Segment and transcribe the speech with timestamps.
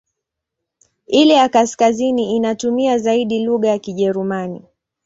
[1.07, 4.61] Ile ya kaskazini inatumia zaidi lugha ya Kijerumani.